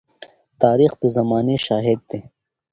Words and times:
تاریخ 0.61 0.91
د 1.01 1.03
زمانې 1.15 1.57
شاهد 1.65 1.99
دی. 2.11 2.19